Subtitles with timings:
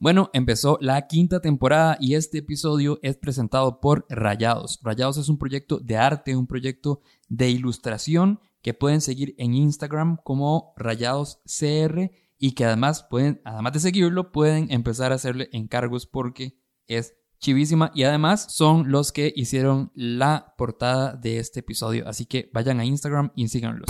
[0.00, 4.78] Bueno, empezó la quinta temporada y este episodio es presentado por Rayados.
[4.84, 10.18] Rayados es un proyecto de arte, un proyecto de ilustración que pueden seguir en Instagram
[10.22, 16.56] como RayadosCR y que además pueden, además de seguirlo, pueden empezar a hacerle encargos porque
[16.86, 22.06] es chivísima y además son los que hicieron la portada de este episodio.
[22.06, 23.88] Así que vayan a Instagram y síganlos.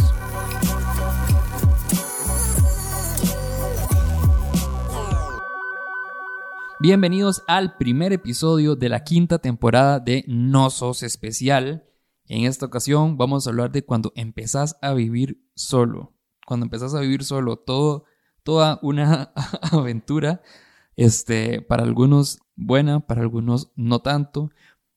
[6.81, 11.85] Bienvenidos al primer episodio de la quinta temporada de No Sos Especial.
[12.27, 16.15] En esta ocasión vamos a hablar de cuando empezás a vivir solo.
[16.47, 18.05] Cuando empezás a vivir solo, todo,
[18.45, 19.33] toda una
[19.73, 20.41] aventura.
[20.95, 24.51] Este, para algunos buena, para algunos no tanto.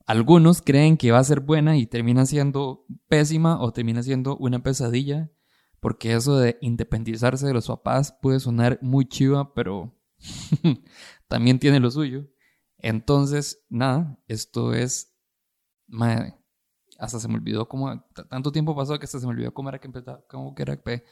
[0.06, 4.62] Algunos creen que va a ser buena y termina siendo pésima o termina siendo una
[4.62, 5.32] pesadilla.
[5.80, 9.96] Porque eso de independizarse de los papás puede sonar muy chiva, pero
[11.28, 12.28] también tiene lo suyo.
[12.78, 15.16] Entonces, nada, esto es...
[15.88, 16.36] Madre,
[16.98, 18.06] hasta se me olvidó cómo...
[18.30, 20.24] Tanto tiempo pasó que hasta se me olvidó cómo era que empezaba...
[20.28, 21.04] Cómo que era que...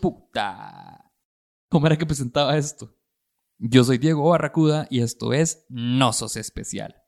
[0.00, 1.12] puta!
[1.68, 2.94] ¿Cómo era que presentaba esto?
[3.58, 7.02] Yo soy Diego Barracuda y esto es No Sos Especial.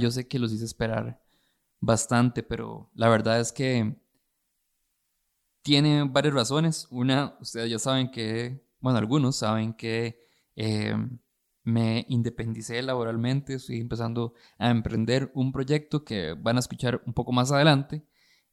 [0.00, 1.20] Yo sé que los hice esperar
[1.80, 3.96] bastante, pero la verdad es que
[5.62, 6.86] tiene varias razones.
[6.90, 10.18] Una, ustedes ya saben que, bueno, algunos saben que
[10.56, 10.94] eh,
[11.64, 17.32] me independicé laboralmente, estoy empezando a emprender un proyecto que van a escuchar un poco
[17.32, 18.04] más adelante.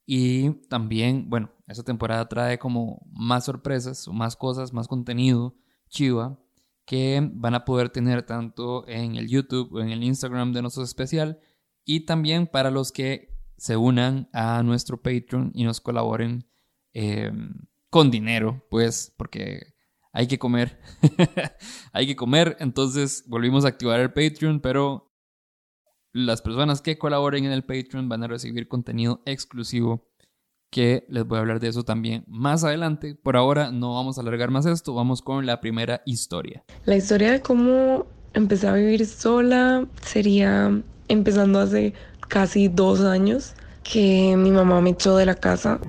[0.06, 5.54] Y también, bueno, esta temporada trae como más sorpresas, más cosas, más contenido,
[5.88, 6.38] chiva,
[6.86, 10.88] que van a poder tener tanto en el YouTube o en el Instagram de Nosotros
[10.88, 11.40] Especial
[11.84, 16.48] y también para los que se unan a nuestro Patreon y nos colaboren
[16.92, 17.52] em,
[17.90, 19.74] con dinero, pues porque
[20.12, 20.80] hay que comer,
[21.92, 25.12] hay que comer, entonces volvimos a activar el Patreon, pero
[26.12, 30.09] las personas que colaboren en el Patreon van a recibir contenido exclusivo
[30.70, 33.14] que les voy a hablar de eso también más adelante.
[33.14, 36.64] Por ahora no vamos a alargar más esto, vamos con la primera historia.
[36.84, 41.94] La historia de cómo empecé a vivir sola sería empezando hace
[42.28, 45.80] casi dos años que mi mamá me echó de la casa.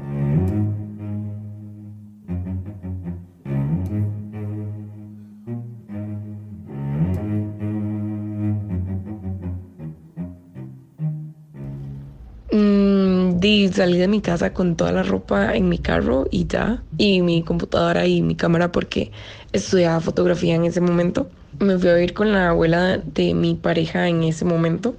[13.52, 17.22] Y salí de mi casa con toda la ropa en mi carro y ya, y
[17.22, 19.12] mi computadora y mi cámara porque
[19.52, 21.28] estudiaba fotografía en ese momento.
[21.60, 24.96] Me fui a vivir con la abuela de mi pareja en ese momento.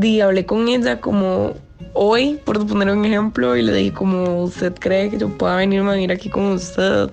[0.00, 1.54] Y hablé con ella como
[1.92, 5.90] hoy, por poner un ejemplo, y le dije como, ¿usted cree que yo pueda venirme
[5.90, 7.10] a vivir aquí con usted?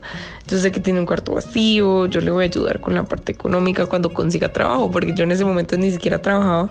[0.47, 3.31] Yo sé que tiene un cuarto vacío, yo le voy a ayudar con la parte
[3.31, 6.69] económica cuando consiga trabajo, porque yo en ese momento ni siquiera trabajaba,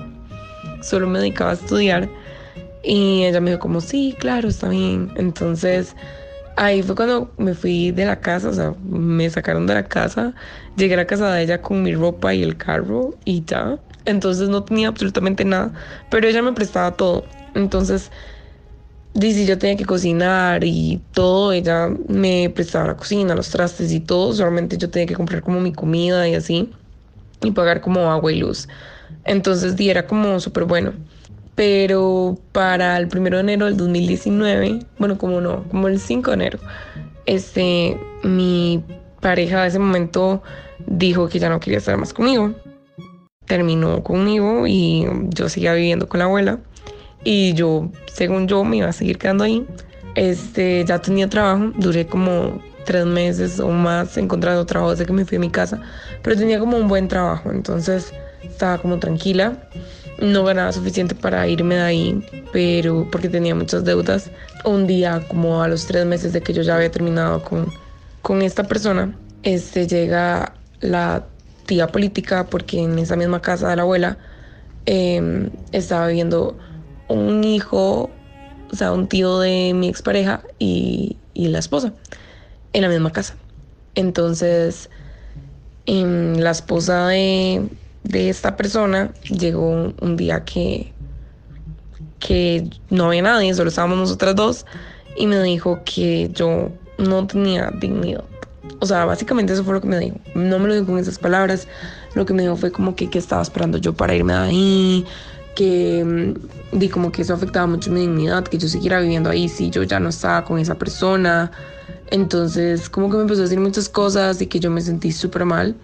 [0.81, 2.09] solo me dedicaba a estudiar.
[2.89, 5.11] Y ella me dijo como, sí, claro, está bien.
[5.17, 5.97] Entonces
[6.57, 10.35] ahí fue cuando me fui de la casa, o sea, me sacaron de la casa,
[10.77, 13.81] llegué a la casa de ella con mi ropa y el carro y ya.
[14.05, 15.73] Entonces no tenía absolutamente nada,
[16.09, 17.27] pero ella me prestaba todo.
[17.55, 18.13] Entonces,
[19.15, 24.01] dice, yo tenía que cocinar y todo, ella me prestaba la cocina, los trastes y
[24.01, 26.73] todo, solamente yo tenía que comprar como mi comida y así,
[27.43, 28.69] y pagar como agua y luz.
[29.25, 30.95] Entonces, di, era como súper bueno
[31.57, 36.35] pero para el 1 de enero del 2019, bueno, como no, como el 5 de
[36.35, 36.59] enero,
[37.25, 38.85] este, mi
[39.21, 40.43] pareja de ese momento
[40.87, 42.53] dijo que ya no quería estar más conmigo.
[43.47, 46.59] Terminó conmigo y yo seguía viviendo con la abuela.
[47.25, 49.67] Y yo, según yo, me iba a seguir quedando ahí.
[50.15, 55.25] Este, ya tenía trabajo, duré como tres meses o más encontrando trabajo desde que me
[55.25, 55.81] fui a mi casa,
[56.23, 59.59] pero tenía como un buen trabajo, entonces estaba como tranquila
[60.19, 64.31] no ganaba suficiente para irme de ahí, pero porque tenía muchas deudas.
[64.65, 67.73] Un día, como a los tres meses de que yo ya había terminado con,
[68.23, 71.27] con esta persona, este, llega la
[71.67, 74.19] tía política porque en esa misma casa de la abuela
[74.87, 76.57] em, estaba viviendo
[77.09, 78.11] un hijo,
[78.73, 81.93] o sea, un tío de mi expareja y, y la esposa
[82.73, 83.37] en la misma casa.
[83.95, 84.91] Entonces,
[85.87, 87.69] em, la esposa de,
[88.09, 90.93] de esta persona llegó un, día que,
[92.19, 94.67] que no había nadie, solo estábamos nosotras dos,
[95.17, 98.25] y me dijo que yo no tenía dignidad.
[98.79, 100.17] O sea, básicamente eso fue lo que me dijo.
[100.35, 101.67] No me lo dijo con esas palabras.
[102.15, 105.07] Lo que me dijo fue como que, que estaba esperando yo para irme de ahí,
[105.55, 109.49] que mm, di como que eso afectaba mucho mi dignidad, que yo siguiera viviendo ahí
[109.49, 111.51] si yo ya no estaba con esa persona.
[112.11, 115.45] Entonces, como que me empezó a decir muchas cosas y que yo me sentí súper
[115.45, 115.75] mal.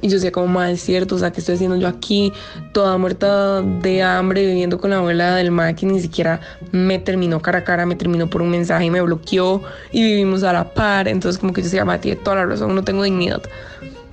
[0.00, 2.32] Y yo decía como, más es cierto, o sea, ¿qué estoy haciendo yo aquí?
[2.72, 6.40] Toda muerta de hambre, viviendo con la abuela del ma que ni siquiera
[6.70, 9.62] me terminó cara a cara, me terminó por un mensaje y me bloqueó
[9.92, 11.08] y vivimos a la par.
[11.08, 13.42] Entonces como que yo decía, Mati, tiene toda la razón, no tengo dignidad.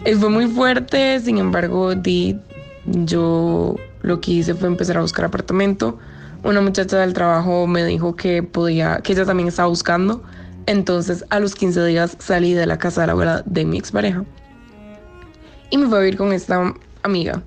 [0.06, 2.38] Y fue muy fuerte, sin embargo, di,
[2.86, 6.00] yo lo que hice fue empezar a buscar apartamento.
[6.44, 10.24] Una muchacha del trabajo me dijo que podía, que ella también estaba buscando.
[10.66, 14.24] Entonces a los 15 días salí de la casa de la abuela de mi expareja
[15.74, 16.72] y me fui a vivir con esta
[17.02, 17.42] amiga.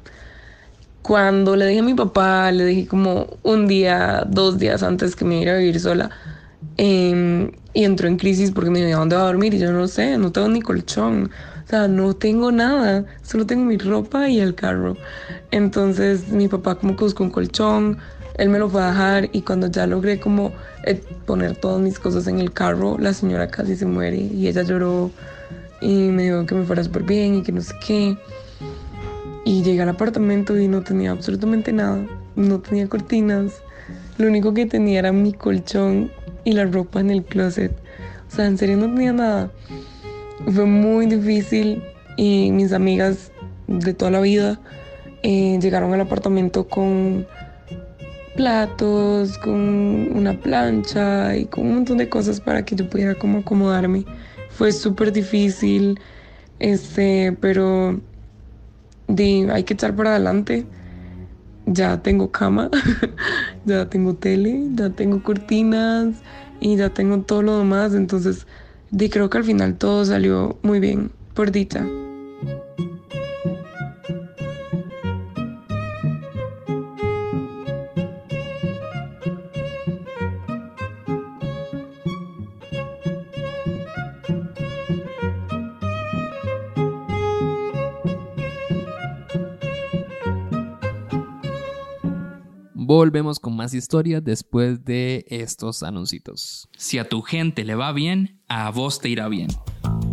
[1.02, 5.25] Cuando le dije a mi papá, le dije como un día, dos días antes que
[5.25, 6.11] me iba a vivir sola.
[6.76, 9.55] Em, y entró en crisis porque me dijo, ¿dónde va a dormir?
[9.55, 11.31] Y yo no sé, no tengo ni colchón.
[11.64, 14.96] O sea, no tengo nada, solo tengo mi ropa y el carro.
[15.52, 17.99] Entonces mi papá como que buscó un colchón,
[18.38, 20.52] él me lo fue a dejar y cuando ya logré como
[20.82, 24.62] eh, poner todas mis cosas en el carro, la señora casi se muere y ella
[24.62, 25.12] lloró
[25.81, 28.17] y me dijo que me fuera súper bien y que no sé qué.
[29.44, 33.62] Y llegué al apartamento y no tenía absolutamente nada, no tenía cortinas,
[34.19, 36.11] lo único que tenía era mi colchón
[36.44, 37.73] y la ropa en el closet.
[38.28, 39.50] O sea, en serio no tenía nada.
[40.52, 41.82] Fue muy difícil
[42.17, 43.31] y mis amigas
[43.67, 44.61] de toda la vida
[45.23, 47.26] eh, llegaron al apartamento con
[48.37, 49.55] platos, con
[50.14, 54.05] una plancha y con un montón de cosas para que yo pudiera como acomodarme.
[54.56, 56.00] Fue súper difícil,
[56.58, 58.00] este, pero
[59.53, 60.67] hay que echar para adelante.
[61.67, 62.70] Ya tengo cama,
[63.64, 66.23] ya tengo tele, ya tengo cortinas
[66.61, 67.94] y ya tengo todo lo demás.
[67.94, 68.47] Entonces,
[68.91, 71.87] di, creo que al final todo salió muy bien, por dicha.
[92.88, 96.69] Volvemos con más historias después de estos anuncios.
[96.77, 99.49] Si a tu gente le va bien, a vos te irá bien.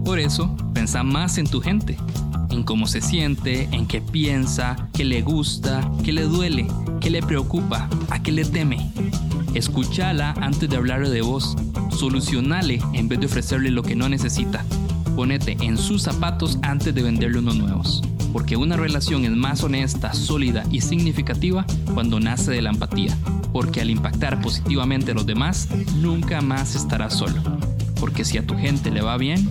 [0.04, 2.00] Por eso, pensa más en tu gente,
[2.50, 6.66] en cómo se siente, en qué piensa, qué le gusta, qué le duele,
[7.00, 8.92] qué le preocupa, a qué le teme.
[9.54, 11.56] Escúchala antes de hablarle de vos.
[11.92, 14.66] Solucionale en vez de ofrecerle lo que no necesita.
[15.16, 18.02] Ponete en sus zapatos antes de venderle unos nuevos
[18.34, 23.16] porque una relación es más honesta, sólida y significativa cuando nace de la empatía,
[23.54, 27.42] porque al impactar positivamente a los demás, nunca más estarás solo,
[28.00, 29.50] porque si a tu gente le va bien,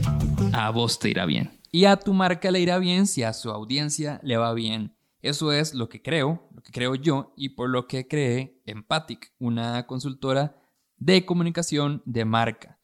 [0.52, 1.52] a vos te irá bien.
[1.70, 4.94] Y a tu marca le irá bien si a su audiencia le va bien.
[5.23, 9.32] Eso es lo que creo, lo que creo yo y por lo que creé Empathic,
[9.38, 10.56] una consultora
[10.96, 12.81] de comunicación de marca.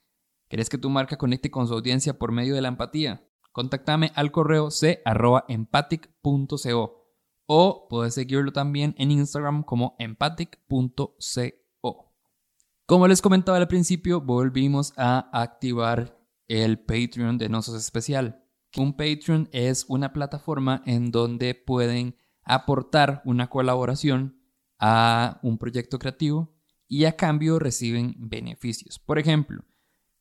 [0.49, 3.27] ¿Querés que tu marca conecte con su audiencia por medio de la empatía?
[3.58, 7.10] Contáctame al correo c.empathic.co
[7.46, 12.14] o puedes seguirlo también en Instagram como empathic.co.
[12.87, 16.16] Como les comentaba al principio, volvimos a activar
[16.46, 18.44] el Patreon de Nosos Especial.
[18.76, 24.40] Un Patreon es una plataforma en donde pueden aportar una colaboración
[24.78, 26.54] a un proyecto creativo
[26.87, 29.00] y a cambio reciben beneficios.
[29.00, 29.64] Por ejemplo,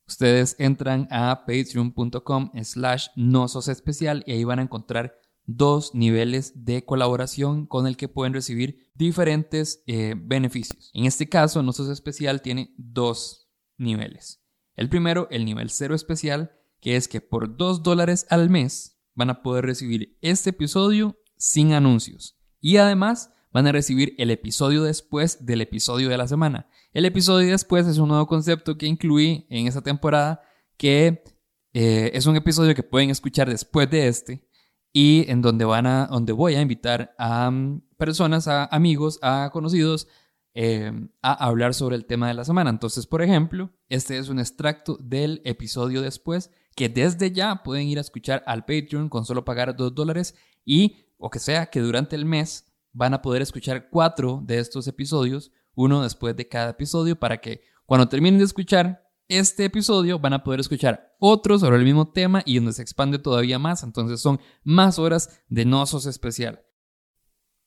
[0.07, 6.85] Ustedes entran a patreon.com slash nosos especial y ahí van a encontrar dos niveles de
[6.85, 10.91] colaboración con el que pueden recibir diferentes eh, beneficios.
[10.93, 14.43] En este caso, Nosos Especial tiene dos niveles.
[14.75, 19.29] El primero, el nivel cero especial, que es que por dos dólares al mes van
[19.29, 22.37] a poder recibir este episodio sin anuncios.
[22.59, 26.69] Y además van a recibir el episodio después del episodio de la semana.
[26.97, 30.41] El episodio después es un nuevo concepto que incluí en esta temporada
[30.77, 31.23] que
[31.71, 34.49] eh, es un episodio que pueden escuchar después de este
[34.91, 39.51] y en donde, van a, donde voy a invitar a mm, personas, a amigos, a
[39.53, 40.07] conocidos
[40.55, 42.71] eh, a hablar sobre el tema de la semana.
[42.71, 47.99] Entonces, por ejemplo, este es un extracto del episodio después que desde ya pueden ir
[47.99, 50.33] a escuchar al Patreon con solo pagar dos dólares
[50.65, 54.87] y, o que sea, que durante el mes van a poder escuchar cuatro de estos
[54.87, 60.33] episodios uno después de cada episodio para que cuando terminen de escuchar este episodio van
[60.33, 63.83] a poder escuchar otro sobre el mismo tema y donde se expande todavía más.
[63.83, 66.65] Entonces son más horas de Nosos especial.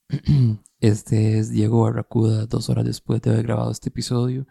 [0.80, 4.46] Este es Diego Barracuda, dos horas después de haber grabado este episodio,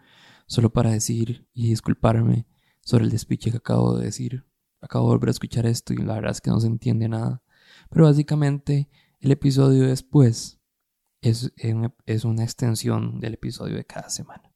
[0.46, 2.46] solo para decir y disculparme
[2.82, 4.46] sobre el despiche que acabo de decir.
[4.80, 7.42] acabo de volver a escuchar esto y la verdad es que no se entiende nada.
[7.90, 8.88] Pero básicamente
[9.18, 10.59] el episodio después
[11.20, 11.52] es,
[12.06, 14.52] es una extensión del episodio de cada semana.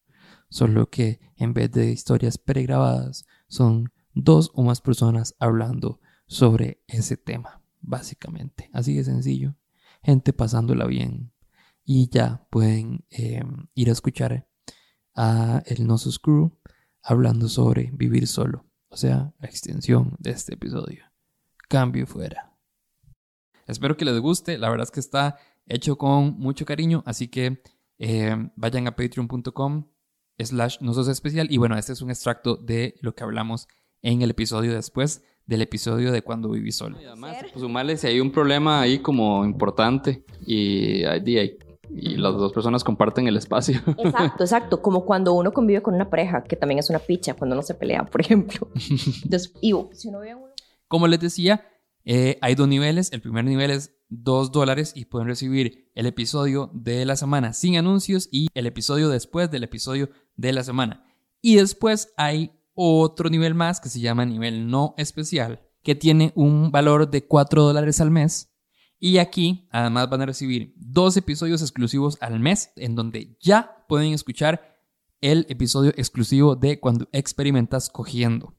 [0.48, 7.16] Solo que en vez de historias pregrabadas, son dos o más personas hablando sobre ese
[7.16, 8.70] tema, básicamente.
[8.72, 9.56] Así de sencillo.
[10.02, 11.32] Gente pasándola bien.
[11.84, 14.48] Y ya pueden em, ir a escuchar
[15.14, 16.58] a el Nosos Crew
[17.02, 18.64] hablando sobre vivir solo.
[18.88, 21.04] O sea, la extensión de este episodio.
[21.68, 22.56] Cambio fuera.
[23.66, 24.56] Espero que les guste.
[24.58, 27.02] La verdad es que está hecho con mucho cariño.
[27.06, 27.62] Así que
[27.98, 29.86] em, vayan a patreon.com
[30.38, 31.48] slash nosos especial.
[31.50, 33.68] Y bueno, este es un extracto de lo que hablamos
[34.02, 37.00] en el episodio después del episodio de cuando viví solo.
[37.00, 41.58] Y además, pues sumarle si hay un problema ahí como importante y, y,
[41.90, 43.80] y las dos personas comparten el espacio.
[43.98, 44.82] Exacto, exacto.
[44.82, 47.74] Como cuando uno convive con una pareja, que también es una picha, cuando uno se
[47.74, 48.68] pelea, por ejemplo.
[49.24, 50.52] Entonces, y si uno ve uno...
[50.88, 51.66] Como les decía,
[52.04, 53.12] eh, hay dos niveles.
[53.12, 57.76] El primer nivel es 2 dólares y pueden recibir el episodio de la semana sin
[57.76, 61.04] anuncios y el episodio después del episodio de la semana.
[61.40, 66.70] Y después hay otro nivel más que se llama nivel no especial, que tiene un
[66.70, 68.50] valor de 4 dólares al mes.
[68.98, 74.12] Y aquí además van a recibir dos episodios exclusivos al mes en donde ya pueden
[74.12, 74.80] escuchar
[75.20, 78.54] el episodio exclusivo de cuando experimentas cogiendo.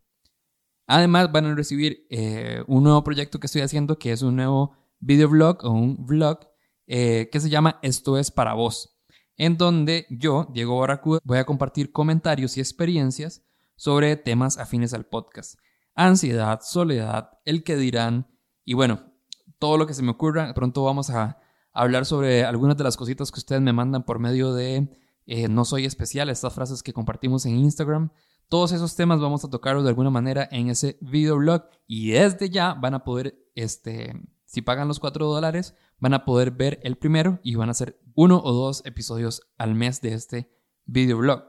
[0.88, 4.76] Además van a recibir eh, un nuevo proyecto que estoy haciendo que es un nuevo
[5.00, 6.40] videoblog o un vlog
[6.88, 8.98] eh, que se llama Esto es para vos,
[9.38, 13.44] en donde yo, Diego Barracuda, voy a compartir comentarios y experiencias
[13.76, 15.60] sobre temas afines al podcast.
[15.96, 18.28] Ansiedad, soledad, el que dirán
[18.66, 19.14] y bueno,
[19.60, 20.54] todo lo que se me ocurra.
[20.54, 21.40] Pronto vamos a
[21.72, 24.90] hablar sobre algunas de las cositas que ustedes me mandan por medio de
[25.26, 28.12] eh, No Soy Especial, estas frases que compartimos en Instagram.
[28.48, 32.74] Todos esos temas vamos a tocarlos de alguna manera en ese videoblog y desde ya
[32.74, 34.14] van a poder, este,
[34.56, 38.00] si pagan los 4 dólares, van a poder ver el primero y van a ser
[38.14, 40.50] uno o dos episodios al mes de este
[40.86, 41.44] videoblog.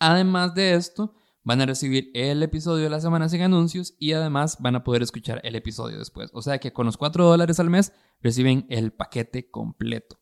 [0.00, 4.56] Además de esto, van a recibir el episodio de la semana sin anuncios y además
[4.58, 6.30] van a poder escuchar el episodio después.
[6.34, 10.18] O sea que con los 4 dólares al mes reciben el paquete completo.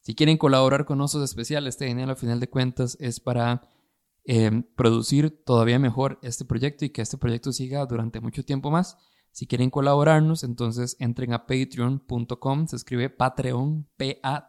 [0.00, 3.68] Si quieren colaborar con Osos Especiales, este dinero al final de cuentas es para
[4.24, 8.96] em, producir todavía mejor este proyecto y que este proyecto siga durante mucho tiempo más.
[9.32, 14.42] Si quieren colaborarnos, entonces entren a patreon.com, se escribe Patreon, P-A-T-R-E-O-N.com,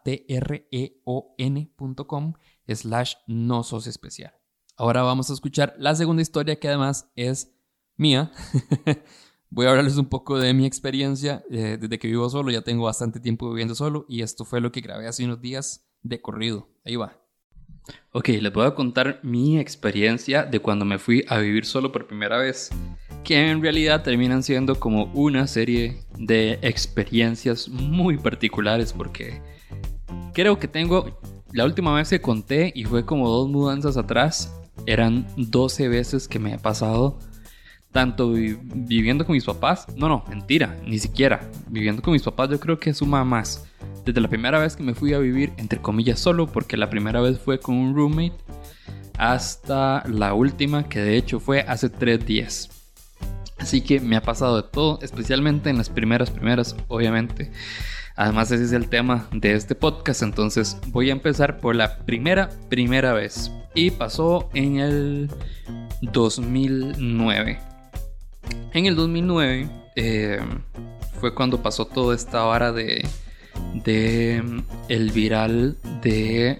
[2.67, 4.33] slash no sos especial.
[4.75, 7.53] Ahora vamos a escuchar la segunda historia que además es
[7.97, 8.31] mía.
[9.49, 12.51] Voy a hablarles un poco de mi experiencia eh, desde que vivo solo.
[12.51, 15.85] Ya tengo bastante tiempo viviendo solo y esto fue lo que grabé hace unos días
[16.01, 16.69] de corrido.
[16.85, 17.20] Ahí va.
[18.13, 22.07] Ok, les voy a contar mi experiencia de cuando me fui a vivir solo por
[22.07, 22.69] primera vez,
[23.23, 29.41] que en realidad terminan siendo como una serie de experiencias muy particulares porque
[30.33, 31.19] creo que tengo,
[31.53, 34.53] la última vez que conté y fue como dos mudanzas atrás,
[34.85, 37.19] eran 12 veces que me ha pasado,
[37.91, 42.59] tanto viviendo con mis papás, no, no, mentira, ni siquiera, viviendo con mis papás yo
[42.59, 43.70] creo que suma más.
[44.05, 47.21] Desde la primera vez que me fui a vivir, entre comillas, solo, porque la primera
[47.21, 48.35] vez fue con un roommate,
[49.17, 52.69] hasta la última, que de hecho fue hace 3 días.
[53.59, 57.51] Así que me ha pasado de todo, especialmente en las primeras, primeras, obviamente.
[58.15, 62.49] Además, ese es el tema de este podcast, entonces voy a empezar por la primera,
[62.69, 65.29] primera vez y pasó en el
[66.01, 67.59] 2009.
[68.73, 70.39] En el 2009 eh,
[71.19, 73.07] fue cuando pasó toda esta vara de,
[73.73, 74.43] de
[74.89, 76.57] el viral de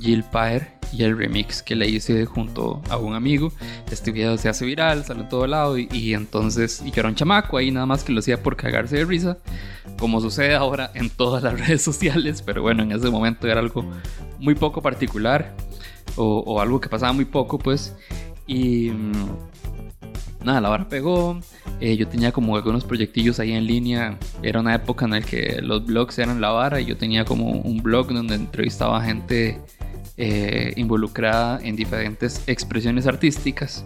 [0.00, 3.52] Jill Pyre y el remix que le hice junto a un amigo.
[3.90, 7.14] Este video se hace viral, sale en todo lado y, entonces, y que era un
[7.14, 9.38] chamaco ahí nada más que lo hacía por cagarse de risa,
[9.98, 13.84] como sucede ahora en todas las redes sociales, pero bueno, en ese momento era algo
[14.38, 15.54] muy poco particular
[16.16, 17.94] o, algo que pasaba muy poco, pues.
[18.46, 19.12] Y mm,
[20.44, 21.40] nada, la vara pegó.
[21.80, 24.18] Eh, yo tenía como algunos proyectillos ahí en línea.
[24.42, 27.50] Era una época en la que los blogs eran la vara y yo tenía como
[27.50, 29.60] un blog donde entrevistaba gente
[30.16, 33.84] eh, involucrada en diferentes expresiones artísticas.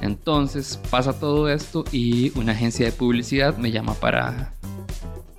[0.00, 4.52] Entonces pasa todo esto y una agencia de publicidad me llama para,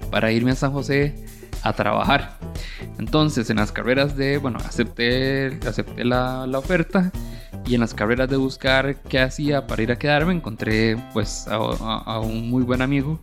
[0.09, 1.13] para irme a San José
[1.61, 2.37] a trabajar.
[2.99, 7.11] Entonces, en las carreras de, bueno, acepté, acepté la, la, oferta
[7.67, 12.19] y en las carreras de buscar qué hacía para ir a quedarme, encontré pues a,
[12.19, 13.19] un muy buen amigo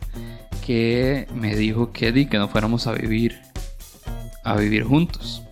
[0.66, 3.38] que me dijo que di que no fuéramos a vivir
[4.44, 5.42] a vivir juntos.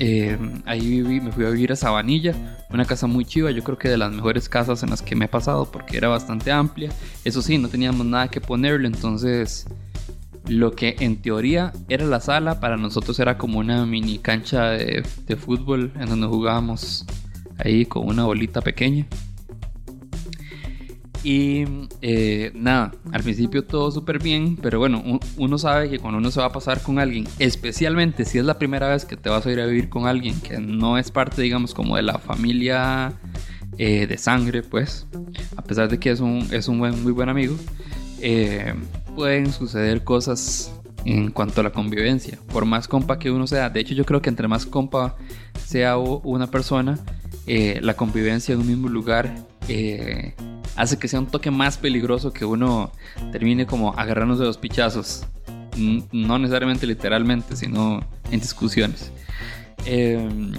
[0.00, 2.32] Eh, ahí viví, me fui a vivir a Sabanilla,
[2.70, 5.24] una casa muy chiva, yo creo que de las mejores casas en las que me
[5.24, 6.90] he pasado porque era bastante amplia.
[7.24, 9.66] Eso sí, no teníamos nada que ponerle, entonces
[10.46, 15.04] lo que en teoría era la sala, para nosotros era como una mini cancha de,
[15.26, 17.04] de fútbol en donde jugábamos
[17.58, 19.06] ahí con una bolita pequeña.
[21.24, 21.64] Y
[22.00, 25.02] eh, nada, al principio todo súper bien, pero bueno,
[25.36, 28.58] uno sabe que cuando uno se va a pasar con alguien, especialmente si es la
[28.58, 31.42] primera vez que te vas a ir a vivir con alguien que no es parte,
[31.42, 33.12] digamos, como de la familia
[33.78, 35.06] eh, de sangre, pues,
[35.56, 37.56] a pesar de que es un, es un muy buen amigo,
[38.20, 38.74] eh,
[39.16, 40.72] pueden suceder cosas
[41.04, 42.38] en cuanto a la convivencia.
[42.52, 45.16] Por más compa que uno sea, de hecho yo creo que entre más compa
[45.64, 46.98] sea una persona,
[47.48, 49.34] la convivencia en un mismo lugar
[50.78, 52.92] hace que sea un toque más peligroso que uno
[53.32, 55.26] termine como agarrándose los pichazos.
[56.12, 58.00] No necesariamente literalmente, sino
[58.30, 59.12] en discusiones.
[59.84, 60.52] Em,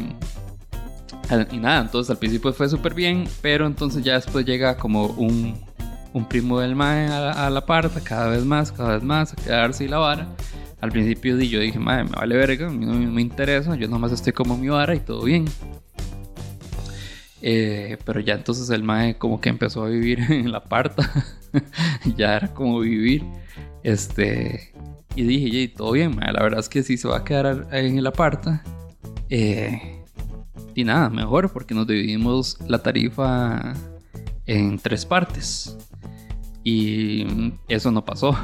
[1.52, 5.56] y nada, entonces al principio fue súper bien, pero entonces ya después llega como un,
[6.14, 9.86] un primo del mae a, la parte, cada vez más, cada vez más, a quedarse
[9.86, 10.28] y la vara.
[10.82, 14.58] Al principio yo dije, mae, me vale verga, no me interesa, yo nomás estoy como
[14.58, 15.46] mi vara y todo bien.
[17.42, 21.12] Eh, pero ya entonces el mae como que empezó a vivir en la parta.
[22.18, 23.24] ya era como vivir.
[23.84, 24.74] Este.
[25.16, 26.32] Y dije, todo bien, mae.
[26.32, 28.64] La verdad es que si se va a quedar en la parta.
[29.30, 30.04] Eh,
[30.76, 33.74] y nada, mejor porque nos dividimos la tarifa
[34.46, 35.78] en tres partes.
[36.64, 37.26] Y
[37.68, 38.38] eso no pasó.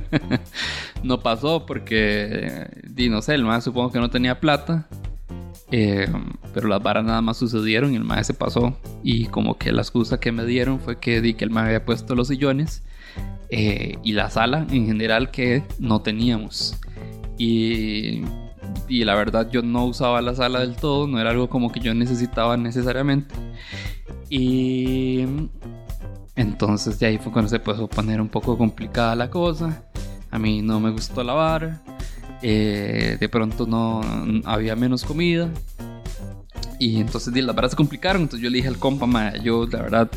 [1.02, 4.88] no pasó porque, di, no sé, el mae supongo que no tenía plata.
[5.70, 6.08] Eh,
[6.52, 8.76] pero las varas nada más sucedieron y el mae se pasó.
[9.02, 11.84] Y como que la excusa que me dieron fue que di que el mae había
[11.84, 12.82] puesto los sillones
[13.50, 16.78] eh, y la sala en general que no teníamos.
[17.38, 18.22] Y,
[18.88, 21.80] y la verdad yo no usaba la sala del todo, no era algo como que
[21.80, 23.34] yo necesitaba necesariamente.
[24.28, 25.24] Y
[26.36, 29.84] entonces de ahí fue cuando se puso a poner un poco complicada la cosa.
[30.30, 31.82] A mí no me gustó la vara.
[32.42, 34.00] Eh, de pronto no
[34.44, 35.50] había menos comida.
[36.80, 38.22] Y entonces las verdad se complicaron.
[38.22, 40.10] Entonces yo le dije al compa, yo la verdad,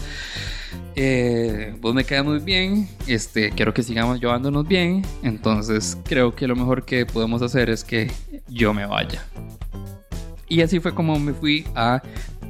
[0.95, 2.89] eh, vos me queda muy bien.
[3.05, 5.05] Este, quiero que sigamos llevándonos bien.
[5.21, 8.09] Entonces creo que lo mejor que podemos hacer es que
[8.47, 9.27] yo me vaya.
[10.47, 12.01] Y así fue como me fui a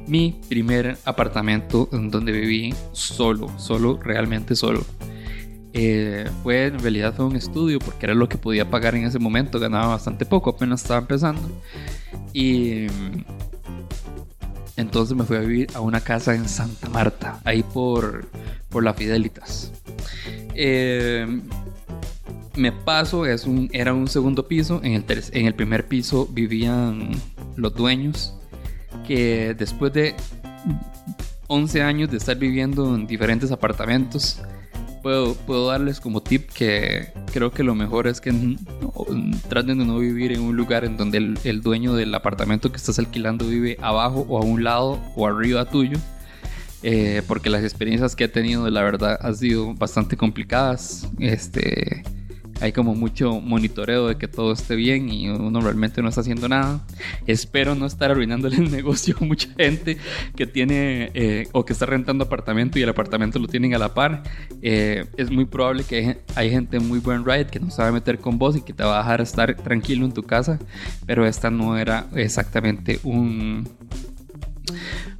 [0.06, 4.84] mi primer apartamento en donde viví solo, solo, realmente solo.
[5.72, 9.18] Eh, fue en realidad fue un estudio porque era lo que podía pagar en ese
[9.18, 11.50] momento, ganaba bastante poco, apenas estaba empezando.
[12.32, 12.86] Y
[14.76, 18.26] entonces me fui a vivir a una casa en Santa Marta, ahí por,
[18.68, 19.72] por la Fidelitas.
[20.54, 21.26] Eh,
[22.56, 27.10] me paso, es un, era un segundo piso, en el, en el primer piso vivían
[27.56, 28.34] los dueños,
[29.06, 30.14] que después de
[31.48, 34.40] 11 años de estar viviendo en diferentes apartamentos,
[35.04, 38.32] puedo, darles como tip que creo que lo mejor es que
[39.48, 42.98] traten de no vivir en un lugar en donde el, dueño del apartamento que estás
[42.98, 45.98] alquilando vive abajo o a un lado o arriba tuyo.
[46.82, 51.08] Eh, porque las experiencias que he tenido, la verdad, han sido bastante complicadas.
[51.18, 52.02] Este
[52.60, 56.48] hay como mucho monitoreo de que todo esté bien y uno realmente no está haciendo
[56.48, 56.80] nada.
[57.26, 59.98] Espero no estar arruinándole el negocio a mucha gente
[60.36, 63.94] que tiene eh, o que está rentando apartamento y el apartamento lo tienen a la
[63.94, 64.22] par.
[64.62, 68.38] Eh, es muy probable que hay gente muy buen ride que no sabe meter con
[68.38, 70.58] vos y que te va a dejar estar tranquilo en tu casa,
[71.06, 73.68] pero esta no era exactamente un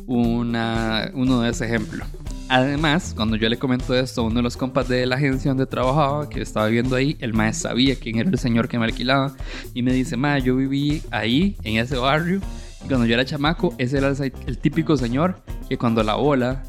[0.07, 2.05] uno de ese ejemplo.
[2.49, 5.67] Además, cuando yo le comento esto a uno de los compas de la agencia donde
[5.67, 9.35] trabajaba, que estaba viviendo ahí, el maestro sabía quién era el señor que me alquilaba
[9.73, 12.41] y me dice, ma, yo viví ahí, en ese barrio,
[12.85, 16.63] y cuando yo era chamaco, ese era el, típico señor que cuando la bola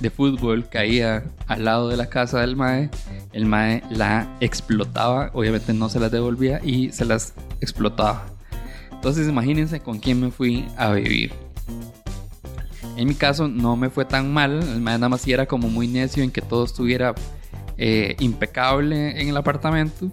[0.00, 2.90] de fútbol caía al lado de la casa del mae,
[3.32, 8.26] el mae la explotaba, obviamente no se las devolvía y se las explotaba.
[8.90, 11.32] Entonces imagínense con quién me fui a vivir.
[13.00, 16.30] En mi caso no me fue tan mal, nada más era como muy necio en
[16.30, 17.14] que todo estuviera
[17.78, 20.12] eh, impecable en el apartamento.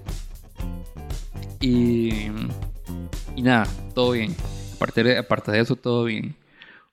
[1.60, 2.28] Y,
[3.36, 4.34] y nada, todo bien.
[4.73, 6.38] Aparte de, aparte de eso, todo bien.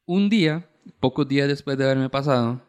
[0.05, 0.67] Un día,
[0.99, 2.61] pocos días después de haberme pasado,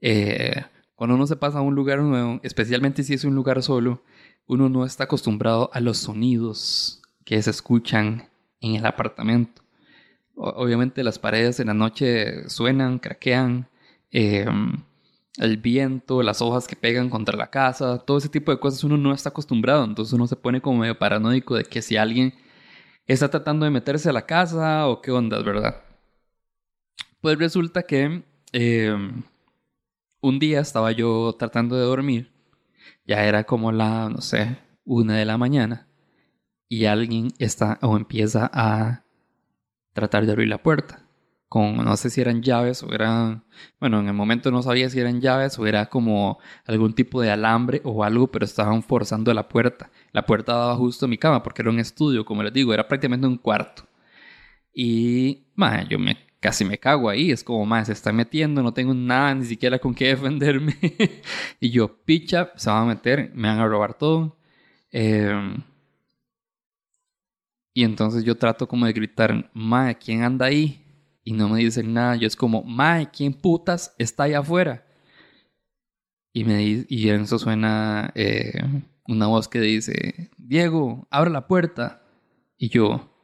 [0.00, 0.64] eh,
[0.96, 4.02] cuando uno se pasa a un lugar nuevo, especialmente si es un lugar solo,
[4.48, 8.28] uno no está acostumbrado a los sonidos que se escuchan
[8.60, 9.62] en el apartamento.
[10.36, 13.68] Obviamente las paredes en la noche suenan, craquean,
[14.10, 14.84] em,
[15.38, 18.96] el viento, las hojas que pegan contra la casa, todo ese tipo de cosas uno
[18.98, 22.34] no está acostumbrado, entonces uno se pone como medio paranoico de que si alguien
[23.06, 25.82] está tratando de meterse a la casa o qué onda, ¿verdad?
[27.20, 28.22] Pues resulta que
[28.52, 29.22] em,
[30.20, 32.32] un día estaba yo tratando de dormir,
[33.06, 35.88] ya era como la, no sé, una de la mañana,
[36.68, 39.05] y alguien está o empieza a
[39.96, 41.02] tratar de abrir la puerta.
[41.48, 43.44] Con, no sé si eran llaves o eran,
[43.80, 47.30] bueno, en el momento no sabía si eran llaves o era como algún tipo de
[47.30, 49.90] alambre o algo, pero estaban forzando la puerta.
[50.12, 52.86] La puerta daba justo a mi cama porque era un estudio, como les digo, era
[52.88, 53.88] prácticamente un cuarto.
[54.72, 57.30] Y, man, yo me casi me cago ahí.
[57.32, 60.76] Es como, más se está metiendo, no tengo nada, ni siquiera con qué defenderme.
[61.60, 64.36] y yo, picha, se van a meter, me van a robar todo.
[64.90, 65.62] Em,
[67.76, 70.82] y entonces yo trato como de gritar, mae, ¿quién anda ahí?
[71.22, 72.16] Y no me dicen nada.
[72.16, 74.86] Yo es como, mae, ¿quién putas está ahí afuera?
[76.32, 78.62] Y, me y en eso suena eh,
[79.06, 82.02] una voz que dice, Diego, abre la puerta.
[82.56, 83.14] Y yo,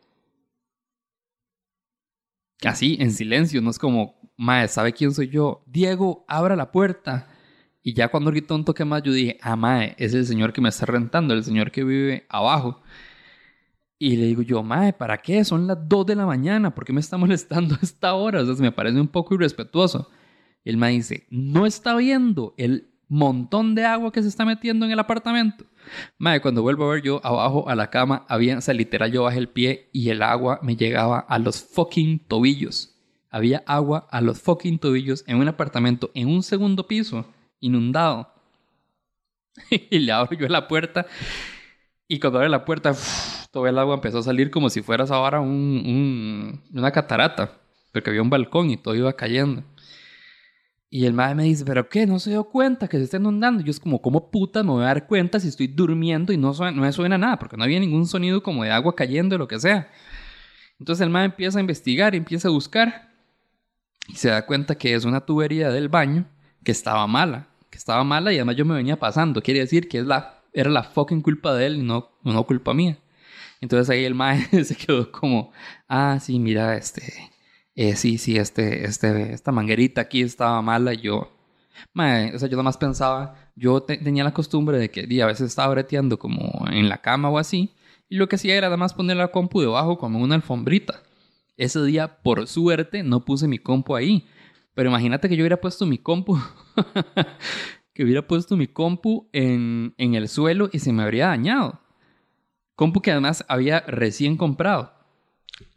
[2.63, 5.65] así en silencio, no es como, mae, ¿sabe quién soy yo?
[5.67, 7.27] Diego, abra la puerta.
[7.83, 10.61] Y ya cuando gritó un toque más, yo dije, ah, mae, es el señor que
[10.61, 12.83] me está rentando, el señor que vive abajo.
[14.05, 15.45] Y le digo yo, mae, ¿para qué?
[15.45, 18.43] Son las 2 de la mañana, ¿por qué me está molestando a esta hora?
[18.43, 20.11] O sea, me parece un poco irrespetuoso.
[20.65, 24.87] Y él me dice, no está viendo el montón de agua que se está metiendo
[24.87, 25.67] en el apartamento.
[26.19, 29.23] Madre, cuando vuelvo a ver yo abajo a la cama, había, o sea, literal yo
[29.23, 32.97] bajé el pie y el agua me llegaba a los fucking tobillos.
[33.31, 37.25] Había agua a los fucking tobillos en un apartamento en un segundo piso,
[37.61, 38.35] inundado.
[39.71, 41.07] y le abro yo la puerta
[42.13, 42.95] y cuando abre la puerta,
[43.51, 47.59] todo el agua empezó a salir como si fuera ahora un, una catarata,
[47.91, 49.65] porque había un balcón y todo iba cayendo.
[50.91, 52.07] Y el madre me dice, ¿pero qué?
[52.07, 53.63] ¿No se dio cuenta que se está inundando?
[53.63, 56.37] Y yo es como, ¿cómo puta me voy a dar cuenta si estoy durmiendo y
[56.37, 57.39] no, suena, me suena nada?
[57.39, 59.91] Porque no había ningún sonido como de agua cayendo o lo que sea.
[60.79, 63.09] Entonces el madre empieza a investigar, empieza a buscar.
[64.07, 66.27] Y se da cuenta que es una tubería del baño
[66.63, 67.49] que estaba mala.
[67.71, 69.41] Que estaba mala y además yo me venía pasando.
[69.41, 72.75] Quiere decir que es la, era la fucking culpa de él y no, no culpa
[72.75, 72.99] mía.
[73.61, 75.53] Entonces ahí el madre se quedó como,
[75.89, 77.33] ah, sí, mira, este
[77.75, 80.95] eh, sí, sí, este, este, esta manguerita aquí estaba mala.
[80.95, 81.17] Y yo,
[81.95, 85.73] o sea, yo nada más pensaba, yo tenía la costumbre de que a veces estaba
[85.73, 87.71] breteando como en la cama o así.
[88.09, 91.03] Y lo que hacía era nada más poner la compu debajo como una alfombrita.
[91.57, 94.27] Ese día, por suerte, no puse mi compu ahí.
[94.75, 96.39] Pero imagínate que yo hubiera puesto mi compu.
[97.95, 101.81] que hubiera puesto mi compu en, en el suelo y se me habría dañado.
[102.75, 104.93] Compu que además había recién comprado.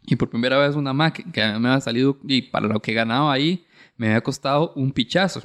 [0.06, 3.32] Y por primera vez una Mac que me había salido y para lo que ganaba
[3.32, 5.42] ahí me había costado un pichazo.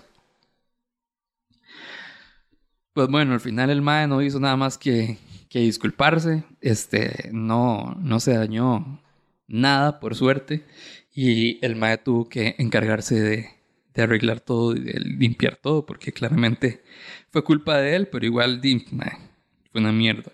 [2.93, 5.17] Pues bueno, al final el MAE no hizo nada más que,
[5.49, 6.43] que disculparse.
[6.59, 9.01] Este, no, no se dañó
[9.47, 10.65] nada, por suerte.
[11.13, 13.60] Y el MAE tuvo que encargarse de,
[13.93, 16.83] de arreglar todo y de limpiar todo, porque claramente
[17.29, 20.31] fue culpa de él, pero igual fue una mierda.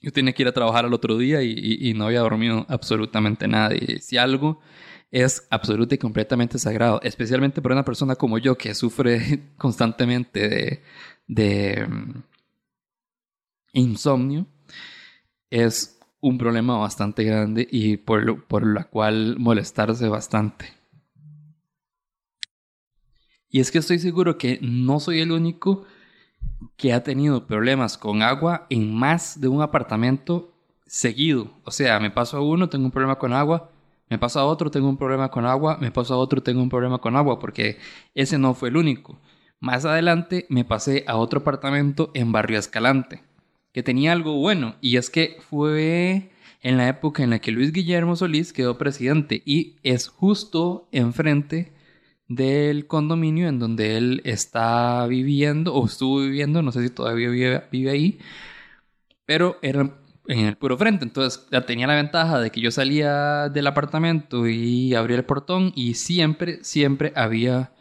[0.00, 3.74] Yo tenía que ir a trabajar al otro día y, no había dormido absolutamente nada.
[3.74, 4.60] Y si algo
[5.12, 10.82] es absoluto y completamente sagrado, especialmente para una persona como yo que sufre constantemente de,
[11.28, 12.22] de mm,
[13.74, 14.46] insomnio,
[15.50, 20.81] es un problema bastante grande y por lo, por la cual molestarse bastante.
[23.52, 25.84] Y es que estoy seguro que no soy el único
[26.78, 30.54] que ha tenido problemas con agua en más de un apartamento
[30.86, 31.50] seguido.
[31.64, 33.70] O sea, me paso a uno, tengo un problema con agua,
[34.08, 36.70] me paso a otro, tengo un problema con agua, me paso a otro, tengo un
[36.70, 37.78] problema con agua, porque
[38.14, 39.18] ese no fue el único.
[39.60, 43.22] Más adelante me pasé a otro apartamento en Barrio Escalante,
[43.72, 46.30] que tenía algo bueno, y es que fue
[46.62, 51.72] en la época en la que Luis Guillermo Solís quedó presidente, y es justo enfrente
[52.28, 57.90] del condominio en donde él está viviendo o estuvo viviendo, no sé si todavía vive,
[57.90, 58.18] ahí,
[59.24, 59.90] pero era
[60.28, 64.46] en el puro frente, entonces ya tenía la ventaja de que yo salía del apartamento
[64.48, 67.72] y abría el portón y siempre, siempre había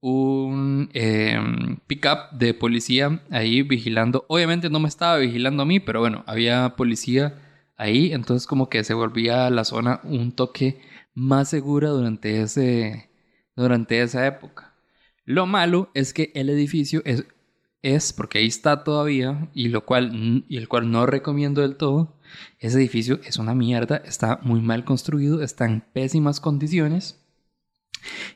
[0.00, 1.38] un eh,
[1.86, 4.24] pick-up de policía ahí vigilando.
[4.28, 7.34] Obviamente no me estaba vigilando a mí, pero bueno, había policía
[7.76, 10.80] ahí, entonces como que se volvía la zona un toque
[11.14, 13.09] más segura durante ese
[13.62, 14.74] durante esa época.
[15.24, 17.24] Lo malo es que el edificio es,
[17.82, 22.16] es porque ahí está todavía, y, lo cual, y el cual no recomiendo del todo,
[22.58, 27.20] ese edificio es una mierda, está muy mal construido, está en pésimas condiciones.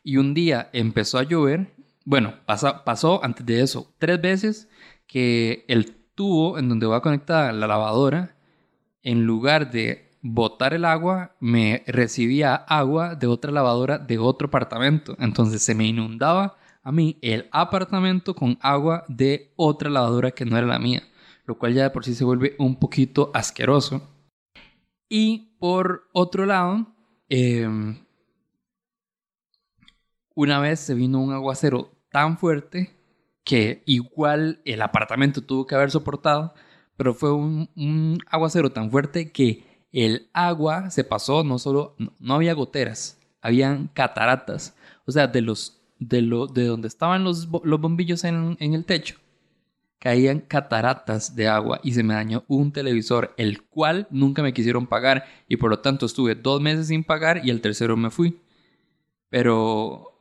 [0.02, 4.68] Y un día empezó a llover, bueno, pasó, pasó antes de eso tres veces
[5.06, 8.36] que el tubo en donde va conectada la lavadora,
[9.02, 15.14] en lugar de botar el agua, me recibía agua de otra lavadora de otro apartamento.
[15.18, 20.56] Entonces se me inundaba a mí el apartamento con agua de otra lavadora que no
[20.56, 21.02] era la mía,
[21.44, 24.02] lo cual ya de por sí se vuelve un poquito asqueroso.
[25.10, 26.86] Y por otro lado,
[27.28, 27.98] em,
[30.34, 32.96] una vez se vino un aguacero tan fuerte
[33.44, 36.54] que igual el apartamento tuvo que haber soportado,
[36.96, 42.54] pero fue un, aguacero tan fuerte que el agua se pasó, no solo, no, había
[42.54, 44.76] goteras, habían cataratas,
[45.06, 48.84] o sea, de los, de lo, de donde estaban los, los bombillos en, en el
[48.84, 49.16] techo,
[49.98, 54.86] caían cataratas de agua y se me dañó un televisor, el cual nunca me quisieron
[54.86, 58.40] pagar y por lo tanto estuve dos meses sin pagar y el tercero me fui.
[59.30, 60.14] Pero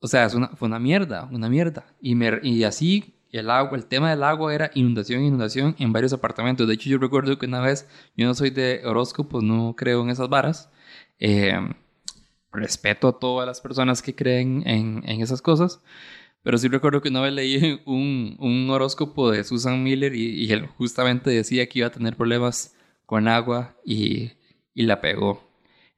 [0.00, 1.84] o sea, es una, fue una mierda, una mierda.
[2.00, 6.12] Y, me, y así el agua, el tema del agua era inundación, inundación en varios
[6.12, 6.66] apartamentos.
[6.66, 10.10] De hecho, yo recuerdo que una vez, yo no soy de horóscopos, no creo en
[10.10, 10.70] esas varas.
[11.18, 11.58] Eh,
[12.52, 15.82] respeto a todas las personas que creen en, esas cosas.
[16.42, 20.66] Pero sí recuerdo que una vez leí un, horóscopo de Susan Miller y, y, él
[20.78, 24.32] justamente decía que iba a tener problemas con agua y,
[24.74, 25.42] y la pegó.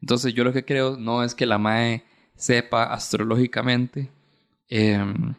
[0.01, 2.05] Entonces yo lo que creo no es que la MAE
[2.37, 4.11] sepa astrológicamente
[4.69, 5.35] em,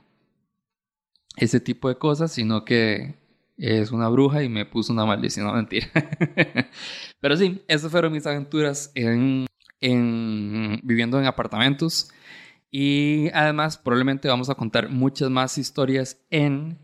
[1.40, 3.16] ese tipo de cosas, sino que
[3.58, 5.88] es una bruja y me puso una maldición, no mentira.
[7.20, 9.48] Pero sí, esas fueron mis aventuras en,
[9.82, 12.10] en viviendo en apartamentos.
[12.72, 16.78] Y además, probablemente vamos a contar muchas más historias en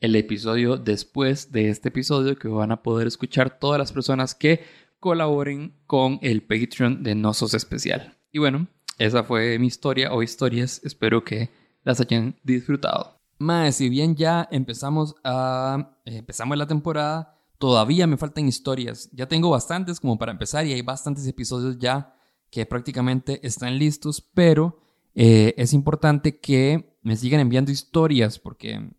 [0.00, 4.64] el episodio después de este episodio que van a poder escuchar todas las personas que
[5.00, 8.16] colaboren con el Patreon de Nosos Especial.
[8.32, 10.80] Y bueno, esa fue mi historia o historias.
[10.84, 11.50] Espero que
[11.82, 13.15] las hayan disfrutado.
[13.38, 19.10] Más, si bien ya empezamos a empezamos la temporada, todavía me faltan historias.
[19.12, 22.14] Ya tengo bastantes como para empezar y hay bastantes episodios ya
[22.50, 24.80] que prácticamente están listos, pero
[25.14, 28.90] eh, es importante que me sigan enviando historias porque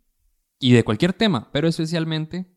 [0.60, 2.48] y de cualquier tema, pero especialmente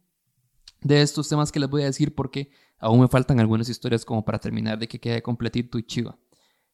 [0.81, 4.25] de estos temas que les voy a decir porque aún me faltan algunas historias como
[4.25, 6.19] para terminar de que quede completito y chiva.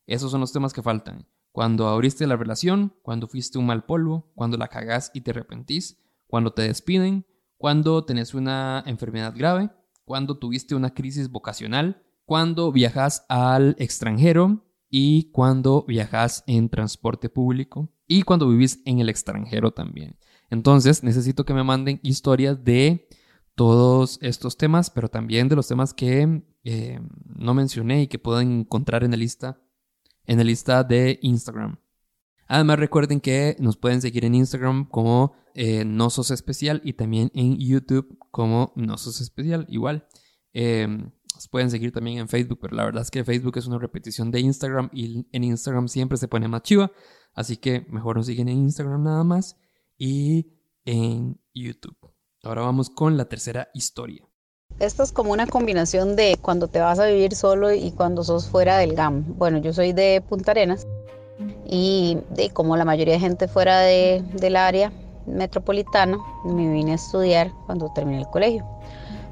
[0.07, 1.27] Esos son los temas que faltan.
[1.57, 5.99] Cuando abriste la relación, cuando fuiste un mal polvo, cuando la cagás y te arrepentís,
[6.27, 7.25] cuando te despiden,
[7.57, 9.71] cuando tenés una enfermedad grave,
[10.05, 17.90] cuando tuviste una crisis vocacional, cuando viajas al extranjero y cuando viajas en transporte público
[18.07, 20.19] y cuando vivís en el extranjero también.
[20.51, 23.09] Entonces necesito que me manden historias de
[23.55, 28.61] todos estos temas, pero también de los temas que eh, no mencioné y que pueden
[28.61, 29.59] encontrar en la lista
[30.26, 31.78] en la lista de Instagram.
[32.48, 35.84] Además recuerden que nos pueden seguir en Instagram como eh,
[36.30, 40.06] Especial y también en YouTube como Nosos Especial igual.
[40.52, 43.78] Em, nos pueden seguir también en Facebook, pero la verdad es que Facebook es una
[43.78, 46.92] repetición de Instagram y en Instagram siempre se pone más chiva.
[47.34, 49.58] Así que mejor nos siguen en Instagram nada más
[49.98, 50.52] y
[50.84, 51.96] en YouTube.
[52.42, 54.25] Ahora vamos con la tercera historia.
[54.78, 58.46] Esta es como una combinación de cuando te vas a vivir solo y cuando sos
[58.46, 59.24] fuera del GAM.
[59.38, 60.86] Bueno, yo soy de Punta Arenas
[61.64, 62.18] y
[62.52, 64.92] como la mayoría de gente fuera de, del área
[65.24, 68.66] metropolitana, me vine a estudiar cuando terminé el colegio.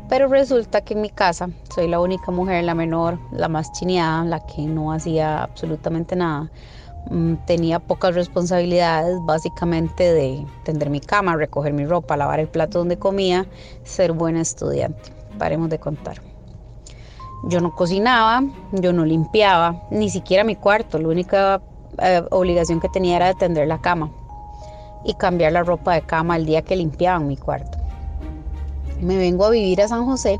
[0.08, 4.24] Pero resulta que en mi casa soy la única mujer, la menor, la más chineada,
[4.24, 6.50] la que no hacía absolutamente nada.
[7.10, 12.78] Mm, tenía pocas responsabilidades, básicamente de tender mi cama, recoger mi ropa, lavar el plato
[12.78, 13.46] donde comía,
[13.82, 16.20] ser buena estudiante paremos de contar.
[17.44, 18.42] Yo no cocinaba,
[18.72, 20.98] yo no limpiaba, ni siquiera mi cuarto.
[20.98, 21.62] La única
[22.02, 24.10] eh, obligación que tenía era de tender la cama
[25.04, 27.78] y cambiar la ropa de cama el día que limpiaban mi cuarto.
[29.00, 30.38] Me vengo a vivir a San José.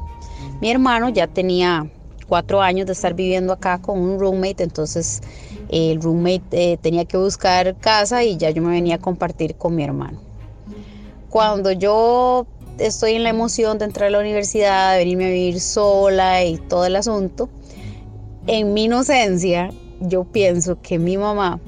[0.61, 1.87] Mi hermano ya tenía
[2.27, 5.21] cuatro años de estar viviendo acá con un roommate, entonces
[5.69, 9.75] el roommate eh, tenía que buscar casa y ya yo me venía a compartir con
[9.75, 10.21] mi hermano.
[11.29, 12.47] Cuando yo
[12.79, 16.57] estoy en la emoción de entrar a la universidad, de venirme a vivir sola y
[16.59, 17.49] todo el asunto,
[18.47, 21.61] en mi inocencia yo pienso que mi mamá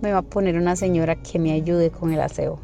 [0.00, 2.58] me va a poner una señora que me ayude con el aseo.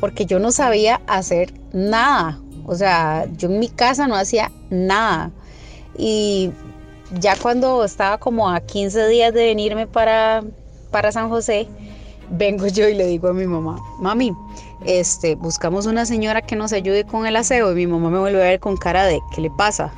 [0.00, 2.38] Porque yo no sabía hacer nada.
[2.66, 5.30] O sea, yo en mi casa no hacía nada.
[5.96, 6.50] Y
[7.18, 10.44] ya cuando estaba como a 15 días de venirme para,
[10.90, 11.66] para San José,
[12.30, 14.32] vengo yo y le digo a mi mamá, mami,
[14.84, 18.42] este, buscamos una señora que nos ayude con el aseo y mi mamá me vuelve
[18.42, 19.92] a ver con cara de, ¿qué le pasa?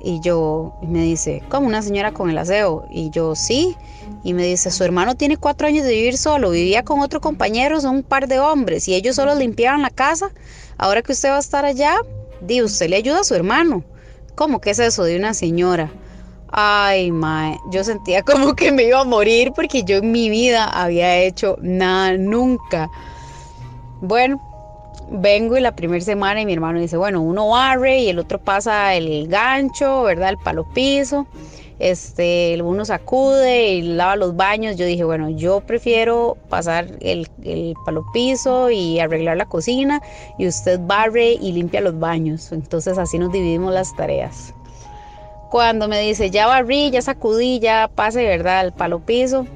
[0.00, 2.86] Y yo, me dice, ¿cómo una señora con el aseo?
[2.90, 3.76] Y yo, sí.
[4.22, 7.80] Y me dice, su hermano tiene cuatro años de vivir solo, vivía con otro compañero,
[7.80, 10.30] son un par de hombres, y ellos solo limpiaban la casa.
[10.76, 11.96] Ahora que usted va a estar allá,
[12.40, 13.82] di, usted le ayuda a su hermano.
[14.36, 15.90] ¿Cómo que es eso de una señora?
[16.50, 20.64] Ay, mae, yo sentía como que me iba a morir porque yo en mi vida
[20.64, 22.90] había hecho nada nunca.
[24.00, 24.40] Bueno,
[25.10, 28.38] vengo y la primera semana y mi hermano dice, bueno, uno barre y el otro
[28.38, 30.30] pasa el gancho, ¿verdad?
[30.30, 31.26] El palo piso.
[31.78, 34.76] Este, uno sacude y lava los baños.
[34.76, 40.00] Yo dije, bueno, yo prefiero pasar el, el palo piso y arreglar la cocina
[40.38, 42.52] y usted barre y limpia los baños.
[42.52, 44.54] Entonces así nos dividimos las tareas.
[45.50, 48.66] Cuando me dice, ya barrí, ya sacudí, ya pase, ¿verdad?
[48.66, 49.46] El palo piso,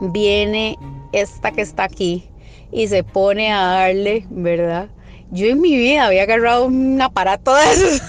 [0.00, 0.78] viene
[1.12, 2.28] esta que está aquí
[2.70, 4.88] y se pone a darle, ¿verdad?
[5.30, 8.02] Yo en mi vida había agarrado un aparato de esos.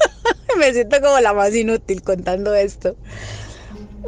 [0.58, 2.96] me siento como la más inútil contando esto.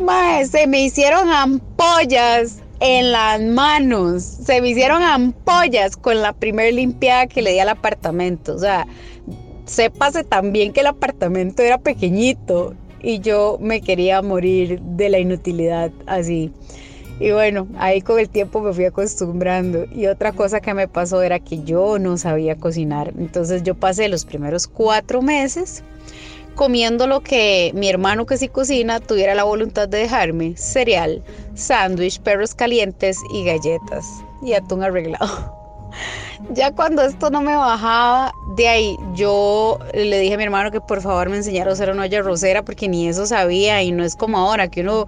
[0.00, 4.22] Mae, se me hicieron ampollas en las manos.
[4.22, 8.54] Se me hicieron ampollas con la primer limpiada que le di al apartamento.
[8.54, 8.86] O sea,
[9.64, 15.90] sépase también que el apartamento era pequeñito y yo me quería morir de la inutilidad
[16.06, 16.50] así.
[17.20, 19.84] Y bueno, ahí con el tiempo me fui acostumbrando.
[19.92, 23.12] Y otra cosa que me pasó era que yo no sabía cocinar.
[23.16, 25.84] Entonces yo pasé los primeros cuatro meses
[26.54, 30.56] comiendo lo que mi hermano que sí cocina tuviera la voluntad de dejarme.
[30.56, 31.22] Cereal,
[31.54, 34.06] sándwich, perros calientes y galletas.
[34.42, 35.60] Y atún arreglado.
[36.50, 40.80] Ya cuando esto no me bajaba, de ahí yo le dije a mi hermano que
[40.80, 44.04] por favor me enseñara a hacer una olla rosera porque ni eso sabía y no
[44.04, 45.06] es como ahora que uno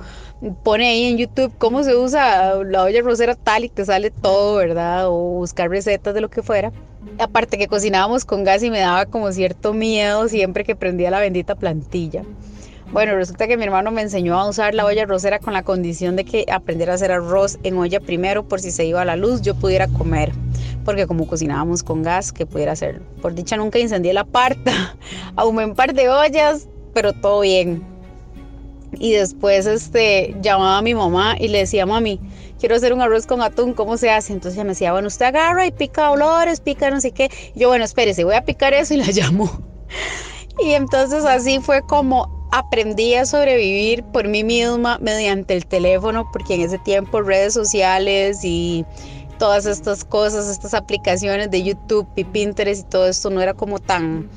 [0.63, 4.57] pone ahí en YouTube cómo se usa la olla rosera tal y te sale todo,
[4.57, 5.09] ¿verdad?
[5.09, 6.73] O buscar recetas de lo que fuera.
[7.19, 11.21] Aparte que cocinábamos con gas y me daba como cierto miedo siempre que prendía la
[11.21, 12.23] bendita plantilla.
[12.93, 16.15] Bueno, resulta que mi hermano me enseñó a usar la olla rosera con la condición
[16.15, 19.17] de que aprendiera a hacer arroz en olla primero por si se iba a la
[19.17, 20.33] luz yo pudiera comer,
[20.85, 23.05] porque como cocinábamos con gas, que pudiera hacerlo.
[23.21, 24.97] Por dicha nunca incendié la parta,
[25.37, 27.85] ahumé un par de ollas, pero todo bien.
[28.99, 32.21] Y después este, llamaba a mi mamá y le decía, mami,
[32.61, 34.33] quiero hacer un arroz con atún, ¿cómo se hace?
[34.33, 37.31] Entonces ella me decía, bueno, usted agarra y pica olores, pica no sé qué.
[37.57, 39.51] Yo, bueno, espérese, voy a picar eso y la llamo.
[40.65, 46.55] Y entonces así fue como aprendí a sobrevivir por mí misma mediante el teléfono, porque
[46.55, 48.85] en ese tiempo redes sociales y
[49.39, 53.79] todas estas cosas, estas aplicaciones de YouTube y Pinterest y todo esto no era como
[53.79, 54.31] tan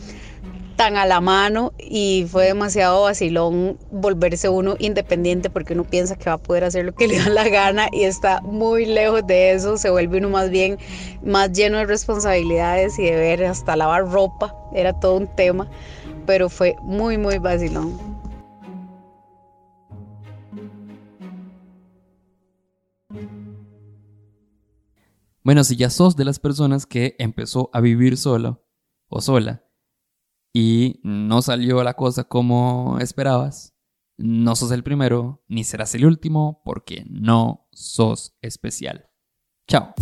[0.76, 6.30] tan a la mano y fue demasiado vacilón volverse uno independiente porque uno piensa que
[6.30, 9.52] va a poder hacer lo que le da la gana y está muy lejos de
[9.52, 10.78] eso, se vuelve uno más bien
[11.22, 15.70] más lleno de responsabilidades y de ver hasta lavar ropa, era todo un tema
[16.30, 17.98] pero fue muy, muy vacilón.
[25.44, 28.64] Bueno, si ya sos de las personas que empezó a vivir solo
[29.08, 29.66] o sola
[30.54, 33.74] y no salió la cosa como esperabas,
[34.16, 39.10] no sos el primero ni serás el último porque no sos especial.
[39.68, 39.96] Chao.